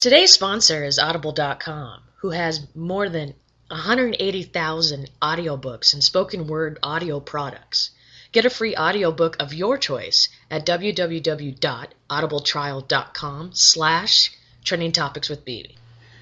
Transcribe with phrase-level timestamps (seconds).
[0.00, 3.34] Today's sponsor is Audible.com, who has more than
[3.66, 7.90] 180,000 audiobooks and spoken word audio products.
[8.30, 14.30] Get a free audiobook of your choice at www.audibletrial.com slash
[14.62, 15.74] trending topics with BB.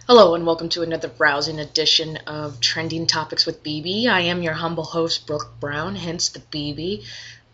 [0.07, 4.07] Hello and welcome to another browsing edition of Trending Topics with BB.
[4.07, 7.05] I am your humble host, Brooke Brown, hence the BB.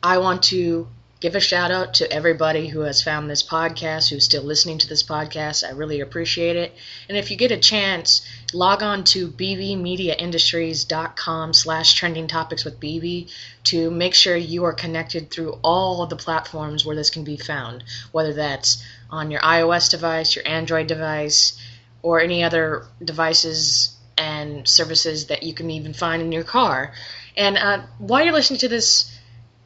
[0.00, 0.86] I want to
[1.23, 4.89] give a shout out to everybody who has found this podcast, who's still listening to
[4.89, 5.64] this podcast.
[5.64, 6.75] I really appreciate it.
[7.09, 13.31] And if you get a chance, log on to bbmediaindustries.com slash trending topics with BB
[13.62, 17.36] to make sure you are connected through all of the platforms where this can be
[17.36, 21.57] found, whether that's on your iOS device, your Android device,
[22.03, 26.93] or any other devices and services that you can even find in your car.
[27.36, 29.09] And uh, while you're listening to this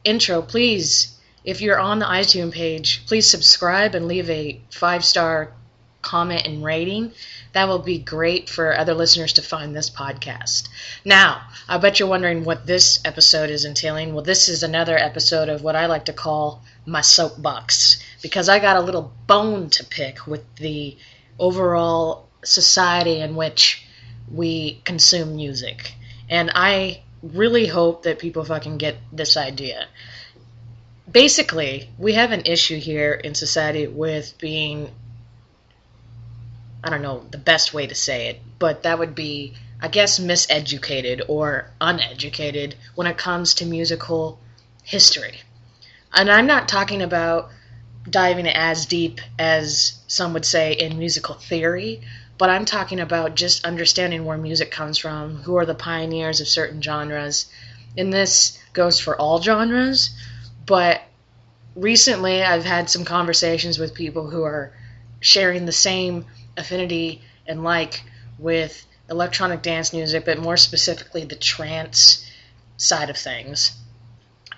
[0.03, 1.16] intro, please
[1.47, 5.53] if you're on the iTunes page, please subscribe and leave a five star
[6.01, 7.13] comment and rating.
[7.53, 10.67] That will be great for other listeners to find this podcast.
[11.05, 14.13] Now, I bet you're wondering what this episode is entailing.
[14.13, 18.59] Well, this is another episode of what I like to call my soapbox because I
[18.59, 20.97] got a little bone to pick with the
[21.39, 23.87] overall society in which
[24.29, 25.93] we consume music.
[26.29, 29.87] And I really hope that people fucking get this idea
[31.09, 34.91] basically, we have an issue here in society with being,
[36.83, 40.19] I don't know the best way to say it, but that would be, I guess,
[40.19, 44.39] miseducated or uneducated when it comes to musical
[44.83, 45.41] history.
[46.13, 47.51] And I'm not talking about
[48.09, 52.01] diving as deep as some would say in musical theory,
[52.37, 56.47] but I'm talking about just understanding where music comes from, who are the pioneers of
[56.47, 57.47] certain genres.
[57.97, 60.11] And this goes for all genres,
[60.67, 61.01] but
[61.75, 64.73] recently I've had some conversations with people who are
[65.19, 68.03] sharing the same affinity and like
[68.37, 72.29] with electronic dance music, but more specifically the trance
[72.75, 73.75] side of things.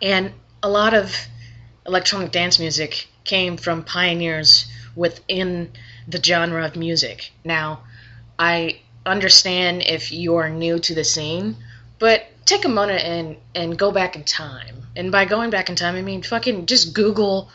[0.02, 1.16] And a lot of
[1.86, 4.66] electronic dance music came from pioneers
[4.96, 5.72] within
[6.08, 7.32] the genre of music.
[7.46, 7.84] Now,
[8.38, 11.56] I understand if you're new to the scene,
[12.00, 14.84] but take a moment and and go back in time.
[14.96, 17.50] And by going back in time, I mean fucking just Google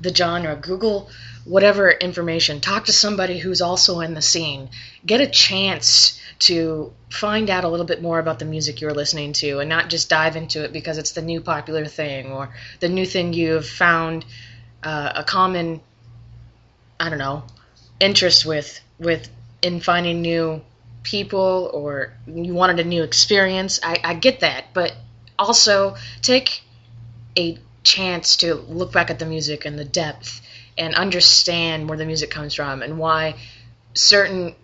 [0.00, 1.08] the genre, Google
[1.44, 4.68] whatever information, talk to somebody who's also in the scene,
[5.06, 9.32] get a chance to find out a little bit more about the music you're listening
[9.34, 12.88] to and not just dive into it because it's the new popular thing or the
[12.88, 14.24] new thing you've found
[14.82, 15.80] uh, a common
[16.98, 17.44] I don't know
[18.00, 19.28] interest with with
[19.62, 20.62] in finding new
[21.02, 23.80] people or you wanted a new experience.
[23.82, 24.94] I, I get that, but
[25.38, 26.62] also take
[27.38, 30.40] a chance to look back at the music and the depth
[30.76, 33.36] and understand where the music comes from and why
[33.94, 34.54] certain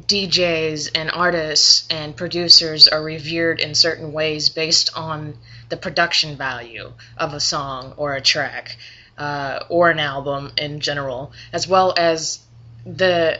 [0.00, 5.38] DJs and artists and producers are revered in certain ways based on
[5.68, 8.76] the production value of a song or a track
[9.16, 12.40] uh, or an album in general, as well as
[12.84, 13.38] the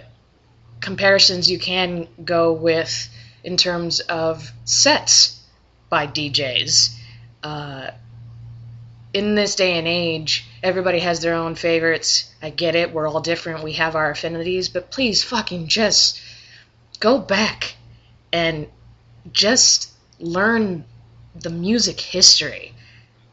[0.85, 3.09] comparisons you can go with
[3.43, 5.41] in terms of sets
[5.89, 6.95] by DJs.
[7.43, 7.91] Uh,
[9.15, 12.31] in this day and age, everybody has their own favorites.
[12.43, 12.93] I get it.
[12.93, 13.65] We're all different.
[13.65, 14.69] We have our affinities.
[14.69, 16.21] But please fucking just
[17.01, 17.77] go back
[18.31, 18.67] and
[19.33, 20.85] just learn
[21.35, 22.75] the music history.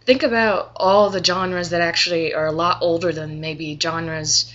[0.05, 4.53] Think about all the genres that actually are a lot older than maybe genres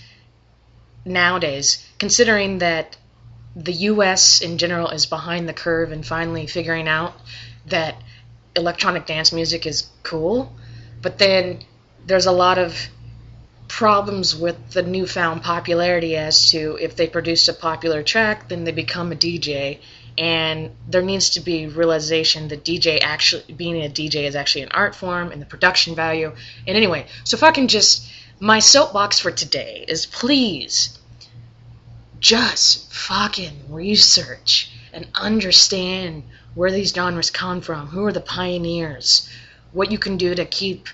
[1.07, 2.97] nowadays, considering that
[3.55, 7.13] the US in general is behind the curve and finally figuring out
[7.67, 7.95] that
[8.55, 10.53] electronic dance music is cool,
[11.01, 11.59] but then
[12.05, 12.89] there's a lot of
[13.67, 18.71] problems with the newfound popularity as to if they produce a popular track, then they
[18.71, 19.79] become a DJ.
[20.17, 24.69] And there needs to be realization that DJ actually being a DJ is actually an
[24.71, 26.33] art form and the production value.
[26.65, 28.07] And anyway, so if I can just
[28.39, 30.97] my soapbox for today is please
[32.19, 36.23] just fucking research and understand
[36.53, 39.29] where these genres come from, who are the pioneers,
[39.71, 40.87] what you can do to keep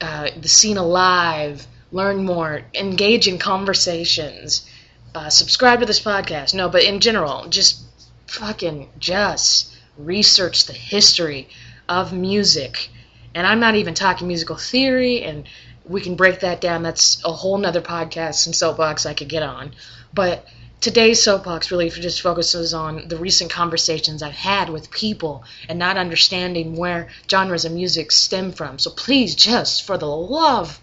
[0.00, 4.66] uh, the scene alive, learn more, engage in conversations,
[5.14, 6.54] uh, subscribe to this podcast.
[6.54, 7.80] No, but in general, just
[8.26, 11.48] fucking just research the history
[11.88, 12.88] of music.
[13.34, 15.44] And I'm not even talking musical theory, and
[15.92, 16.82] we can break that down.
[16.82, 19.72] That's a whole nother podcast and soapbox I could get on.
[20.14, 20.46] But
[20.80, 25.96] today's soapbox really just focuses on the recent conversations I've had with people and not
[25.98, 28.78] understanding where genres of music stem from.
[28.78, 30.80] So please, just for the love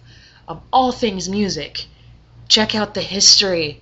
[0.47, 1.85] of all things music,
[2.47, 3.81] check out the history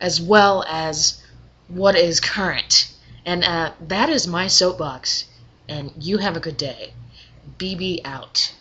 [0.00, 1.22] as well as
[1.68, 2.92] what is current.
[3.24, 5.24] And uh, that is my soapbox.
[5.68, 6.92] And you have a good day.
[7.58, 8.52] BB out.